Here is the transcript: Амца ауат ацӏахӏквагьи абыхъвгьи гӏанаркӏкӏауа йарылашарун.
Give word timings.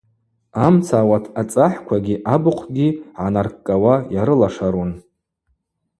Амца 0.65 0.95
ауат 1.01 1.25
ацӏахӏквагьи 1.41 2.21
абыхъвгьи 2.33 2.87
гӏанаркӏкӏауа 3.15 3.95
йарылашарун. 4.13 4.91